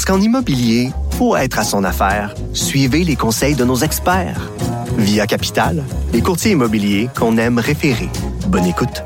[0.00, 4.50] Parce qu'en immobilier, pour être à son affaire, suivez les conseils de nos experts.
[4.96, 5.84] Via Capital,
[6.14, 8.08] les courtiers immobiliers qu'on aime référer.
[8.46, 9.04] Bonne écoute.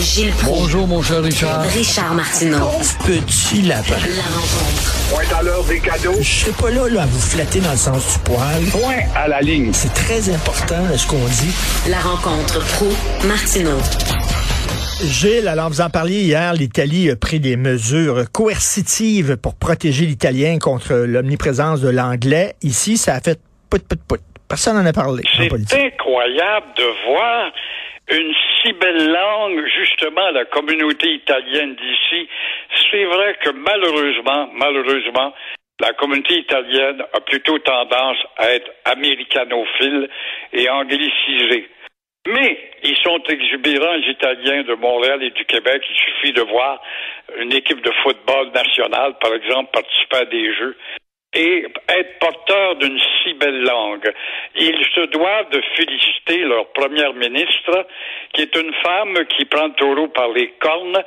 [0.00, 0.58] Gilles Proulx.
[0.58, 1.62] Bonjour, mon cher Richard.
[1.62, 2.70] Richard Martineau.
[3.06, 3.94] Petit lapin.
[3.94, 4.94] La rencontre.
[5.10, 6.16] Point à l'heure des cadeaux.
[6.20, 8.64] Je serai pas là, là à vous flatter dans le sens du poil.
[8.72, 9.70] Point à la ligne.
[9.72, 11.54] C'est très important, ce qu'on dit?
[11.88, 12.88] La rencontre pro
[13.28, 13.78] martineau
[15.02, 20.58] Gilles, alors vous en parliez hier, l'Italie a pris des mesures coercitives pour protéger l'Italien
[20.58, 22.52] contre l'omniprésence de l'anglais.
[22.62, 24.20] Ici, ça a fait put put put.
[24.46, 25.22] Personne n'en a parlé.
[25.38, 27.50] C'est incroyable de voir
[28.10, 32.28] une si belle langue, justement, la communauté italienne d'ici.
[32.90, 35.32] C'est vrai que malheureusement, malheureusement,
[35.80, 40.10] la communauté italienne a plutôt tendance à être américanophile
[40.52, 41.70] et anglicisée.
[42.26, 45.82] Mais ils sont exubérants, Italiens de Montréal et du Québec.
[45.88, 46.80] Il suffit de voir
[47.38, 50.76] une équipe de football nationale, par exemple, participer à des jeux
[51.32, 54.12] et être porteur d'une si belle langue.
[54.56, 57.86] Ils se doivent de féliciter leur première ministre,
[58.34, 61.02] qui est une femme qui prend le taureau par les cornes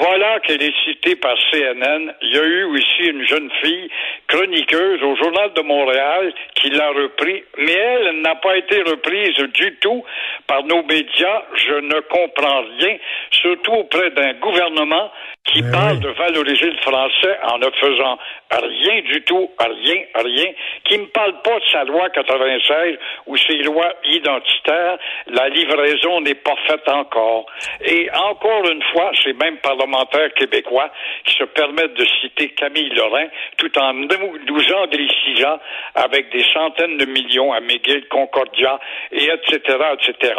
[0.00, 2.12] voilà qu'elle est citée par CNN.
[2.22, 3.88] Il y a eu aussi une jeune fille
[4.26, 9.76] chroniqueuse au Journal de Montréal qui l'a repris, mais elle n'a pas été reprise du
[9.76, 10.04] tout
[10.48, 11.42] par nos médias.
[11.54, 12.96] Je ne comprends rien,
[13.30, 15.12] surtout auprès d'un gouvernement
[15.48, 16.00] qui Mais parle oui.
[16.00, 18.18] de valoriser le français en ne faisant
[18.50, 20.52] rien du tout, rien, rien,
[20.84, 24.98] qui ne parle pas de sa loi 96 ou ses lois identitaires.
[25.26, 27.46] La livraison n'est pas faite encore.
[27.84, 30.90] Et encore une fois, ces mêmes parlementaires québécois
[31.24, 35.58] qui se permettent de citer Camille Lorrain tout en nous nous anglicisant
[35.94, 38.78] avec des centaines de millions à McGill, Concordia,
[39.12, 39.60] et etc.,
[39.94, 40.34] etc.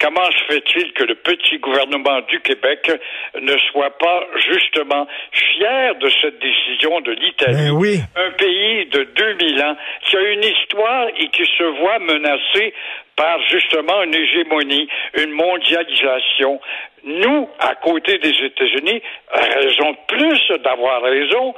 [0.00, 2.90] Comment se fait-il que le petit gouvernement du Québec
[3.40, 8.00] ne soit pas justement fier de cette décision de l'Italie, Ben oui.
[8.16, 12.74] un pays de 2000 ans qui a une histoire et qui se voit menacé
[13.16, 14.88] par justement une hégémonie,
[15.18, 16.60] une mondialisation.
[17.04, 19.00] Nous, à côté des États-Unis,
[19.32, 21.54] raison de plus d'avoir raison,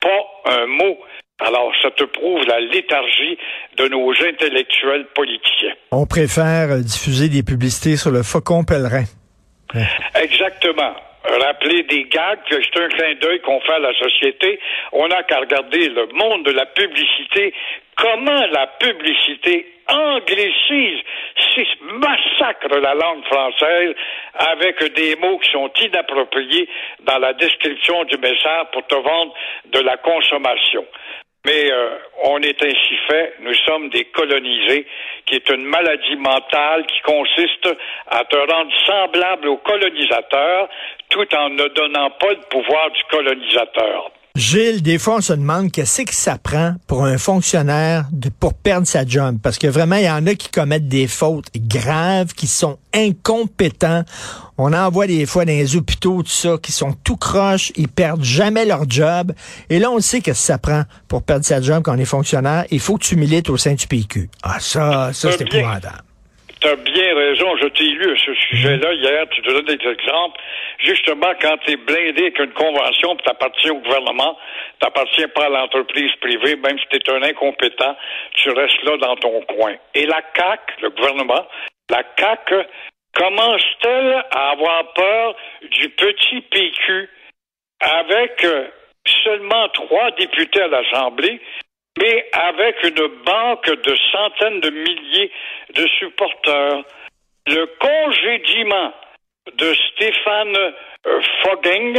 [0.00, 0.98] pas un mot.
[1.38, 3.36] Alors, ça te prouve la léthargie
[3.76, 5.74] de nos intellectuels politiciens.
[5.92, 9.04] On préfère diffuser des publicités sur le faucon pèlerin.
[10.22, 10.94] Exactement.
[11.24, 14.60] Rappeler des gags, c'est un clin d'œil qu'on fait à la société.
[14.92, 17.52] On n'a qu'à regarder le monde de la publicité,
[17.96, 21.00] comment la publicité anglicise,
[21.54, 23.94] si- massacre la langue française
[24.34, 26.68] avec des mots qui sont inappropriés
[27.00, 29.34] dans la description du message pour te vendre
[29.66, 30.84] de la consommation.
[31.46, 31.90] Mais euh,
[32.24, 34.84] on est ainsi fait, nous sommes des colonisés,
[35.26, 37.68] qui est une maladie mentale qui consiste
[38.08, 40.68] à te rendre semblable au colonisateur
[41.08, 44.10] tout en ne donnant pas le pouvoir du colonisateur.
[44.36, 48.52] Gilles, des fois, on se demande qu'est-ce que ça prend pour un fonctionnaire de, pour
[48.52, 49.38] perdre sa job.
[49.42, 54.04] Parce que vraiment, il y en a qui commettent des fautes graves, qui sont incompétents.
[54.58, 57.88] On en voit des fois dans les hôpitaux, tout ça, qui sont tout croches, ils
[57.88, 59.32] perdent jamais leur job.
[59.70, 62.64] Et là, on sait que ça prend pour perdre sa job quand on est fonctionnaire.
[62.70, 64.28] Il faut que tu milites au sein du PQ.
[64.42, 66.05] Ah, ça, ça, c'est épouvantable.
[66.66, 69.88] Tu as bien raison, je t'ai lu à ce sujet-là hier, tu te donnes des
[69.88, 70.40] exemples.
[70.80, 74.36] Justement, quand tu es blindé avec une convention, tu appartiens au gouvernement,
[74.80, 77.96] tu n'appartiens pas à l'entreprise privée, même si tu es un incompétent,
[78.34, 79.76] tu restes là dans ton coin.
[79.94, 81.46] Et la CAC, le gouvernement,
[81.88, 82.52] la CAC
[83.14, 85.36] commence-t-elle à avoir peur
[85.70, 87.08] du petit PQ
[87.78, 88.66] avec euh,
[89.22, 91.40] seulement trois députés à l'Assemblée,
[91.98, 95.30] mais avec une banque de centaines de milliers
[95.74, 96.82] de supporters.
[97.46, 98.92] Le congédiement
[99.54, 100.56] de Stéphane
[101.06, 101.98] euh, Fogging,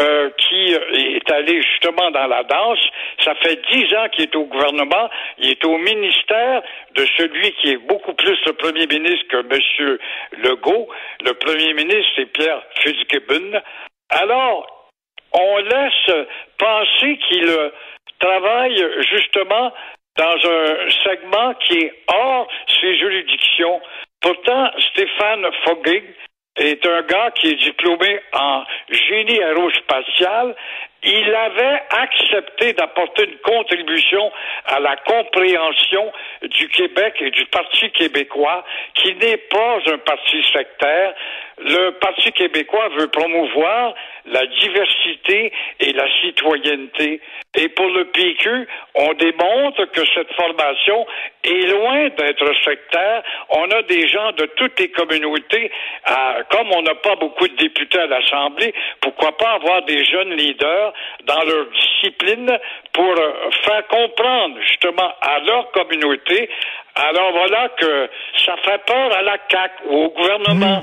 [0.00, 2.78] euh, qui est allé justement dans la danse.
[3.22, 5.08] Ça fait dix ans qu'il est au gouvernement.
[5.38, 6.62] Il est au ministère
[6.94, 9.98] de celui qui est beaucoup plus le premier ministre que M.
[10.38, 10.88] Legault.
[11.24, 13.60] Le premier ministre, c'est Pierre Fitzgibbon.
[14.10, 14.90] Alors,
[15.32, 16.26] on laisse
[16.58, 17.70] penser qu'il euh,
[18.18, 19.72] travaille justement
[20.16, 22.48] dans un segment qui est hors
[22.80, 23.80] ses juridictions.
[24.20, 26.04] Pourtant, Stéphane Fogging
[26.56, 30.54] est un gars qui est diplômé en génie aérospatial.
[31.02, 34.32] il avait accepté d'apporter une contribution
[34.64, 36.10] à la compréhension
[36.42, 38.64] du Québec et du Parti québécois,
[38.94, 41.14] qui n'est pas un parti sectaire.
[41.58, 43.94] Le Parti québécois veut promouvoir
[44.26, 47.20] la diversité et la citoyenneté.
[47.56, 51.06] Et pour le PQ, on démontre que cette formation
[51.44, 53.22] est loin d'être sectaire.
[53.48, 55.70] On a des gens de toutes les communautés.
[56.10, 60.34] Euh, comme on n'a pas beaucoup de députés à l'Assemblée, pourquoi pas avoir des jeunes
[60.34, 60.92] leaders
[61.24, 62.58] dans leur discipline
[62.92, 66.50] pour euh, faire comprendre justement à leur communauté.
[66.96, 68.10] Alors voilà que
[68.44, 70.82] ça fait peur à la CAQ ou au gouvernement.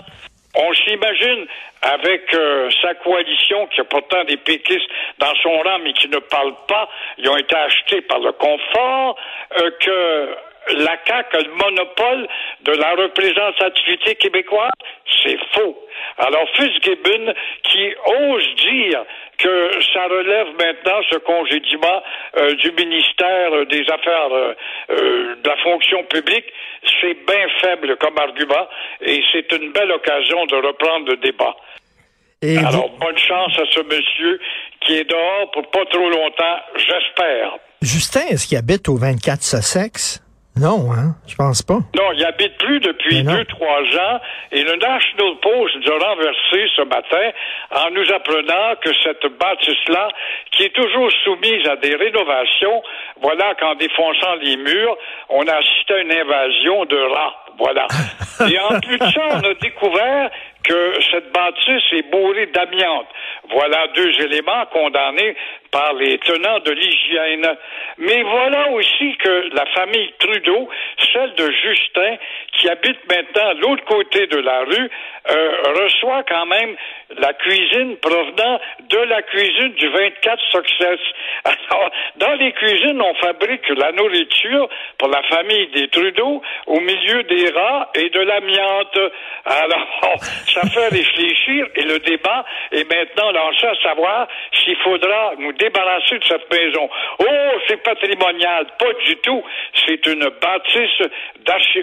[0.55, 1.47] On s'imagine
[1.81, 6.19] avec euh, sa coalition, qui a pourtant des péquistes dans son rang, mais qui ne
[6.19, 9.17] parlent pas, ils ont été achetés par le confort,
[9.59, 10.35] euh, que
[10.75, 12.27] la CAQ a le monopole
[12.61, 14.71] de la représentativité québécoise.
[15.23, 15.77] C'est faux.
[16.17, 17.33] Alors, Fitzgibbon,
[17.63, 19.03] qui ose dire
[19.43, 22.01] que ça relève maintenant ce congédiement
[22.37, 24.53] euh, du ministère des Affaires euh,
[24.91, 26.45] euh, de la fonction publique,
[27.01, 28.67] c'est bien faible comme argument
[29.01, 31.55] et c'est une belle occasion de reprendre le débat.
[32.41, 34.39] Et vous- Alors, bonne chance à ce monsieur
[34.81, 37.57] qui est dehors pour pas trop longtemps, j'espère.
[37.81, 40.22] Justin, est-ce qu'il habite au 24 Sussex?
[40.55, 41.15] Non, hein?
[41.27, 41.79] Je pense pas.
[41.95, 44.19] Non, il habite plus depuis deux, trois ans
[44.51, 47.31] et le National Post nous a renversé ce matin
[47.71, 50.09] en nous apprenant que cette bâtisse-là,
[50.51, 52.83] qui est toujours soumise à des rénovations,
[53.21, 54.95] voilà qu'en défonçant les murs,
[55.29, 57.42] on a assisté à une invasion de rats.
[57.57, 57.87] Voilà.
[58.51, 60.29] Et en plus de ça, on a découvert
[60.63, 63.07] que cette bâtisse est bourrée d'amiante.
[63.49, 65.35] Voilà deux éléments condamnés
[65.71, 67.47] par les tenants de l'hygiène.
[67.97, 70.69] Mais voilà aussi que la famille Trudeau,
[71.11, 72.15] celle de Justin,
[72.53, 74.89] qui habite maintenant à l'autre côté de la rue,
[75.29, 75.51] euh,
[75.81, 76.75] reçoit quand même
[77.17, 78.59] la cuisine provenant
[78.89, 80.99] de la cuisine du 24 Success.
[81.45, 87.23] Alors, dans les cuisines, on fabrique la nourriture pour la famille des Trudeau au milieu
[87.23, 88.97] des rats et de l'amiante.
[89.45, 89.87] Alors,
[90.53, 96.19] ça fait réfléchir et le débat est maintenant lancé à savoir s'il faudra nous débarrasser
[96.19, 96.89] de cette maison.
[97.19, 97.25] Oh,
[97.67, 98.67] c'est patrimonial.
[98.79, 99.43] Pas du tout.
[99.85, 101.09] C'est une bâtisse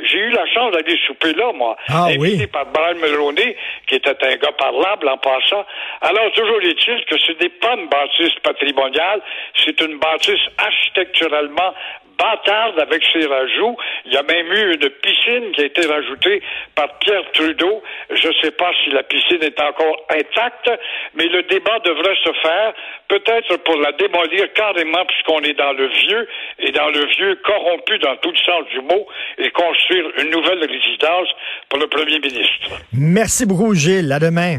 [0.04, 1.76] J'ai eu la chance d'aller souper là, moi.
[1.88, 2.46] Ah invité oui.
[2.46, 3.56] par Brian Mulroney,
[3.86, 5.64] qui était un gars parlable en passant.
[6.00, 9.20] Alors, toujours est-il que ce n'est pas une bâtisse patrimoniale,
[9.64, 11.74] c'est une bâtisse architecturalement
[12.20, 13.76] bâtarde avec ses rajouts.
[14.04, 16.42] Il y a même eu une piscine qui a été rajoutée
[16.74, 17.82] par Pierre Trudeau.
[18.10, 20.70] Je ne sais pas si la piscine est encore intacte,
[21.14, 22.74] mais le débat devrait se faire
[23.08, 26.28] peut-être pour la démolir carrément puisqu'on est dans le vieux
[26.58, 29.06] et dans le vieux corrompu dans tout le sens du mot
[29.38, 31.28] et construire une nouvelle résidence
[31.68, 32.78] pour le premier ministre.
[32.92, 34.12] Merci beaucoup, Gilles.
[34.12, 34.58] À demain.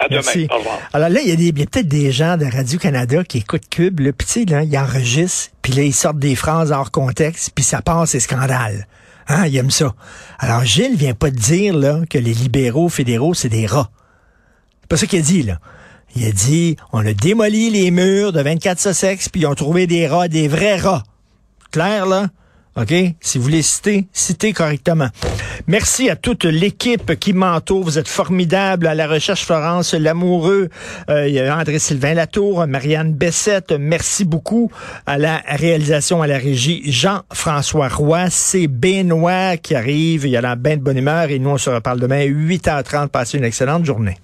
[0.00, 0.22] À demain.
[0.24, 0.48] Merci.
[0.50, 0.78] Au revoir.
[0.92, 4.12] Alors là, il y a, des- peut-être des gens de Radio-Canada qui écoutent Cube, tu
[4.26, 8.10] sais, là, ils enregistrent, puis là, ils sortent des phrases hors contexte, puis ça passe,
[8.10, 8.86] c'est scandale.
[9.28, 9.94] Hein, ils aiment ça.
[10.38, 13.90] Alors, Gilles vient pas de dire, là, que les libéraux fédéraux, c'est des rats.
[14.80, 15.58] C'est pas ça qu'il a dit, là.
[16.16, 19.86] Il a dit, on a démoli les murs de 24 Sussex, puis ils ont trouvé
[19.86, 21.04] des rats, des vrais rats.
[21.70, 22.28] Clair, là?
[22.76, 22.94] OK?
[23.20, 25.08] Si vous les citez, citez correctement.
[25.66, 27.82] Merci à toute l'équipe qui m'entoure.
[27.82, 28.86] Vous êtes formidables.
[28.86, 30.68] À la recherche, Florence Lamoureux,
[31.08, 33.72] euh, André-Sylvain Latour, Marianne Bessette.
[33.72, 34.70] Merci beaucoup
[35.06, 36.82] à la réalisation, à la régie.
[36.86, 40.24] Jean-François Roy, c'est Benoît qui arrive.
[40.26, 42.26] Il y a la bain de bonne humeur et nous, on se reparle demain à
[42.26, 43.08] 8h30.
[43.08, 44.16] Passez une excellente journée.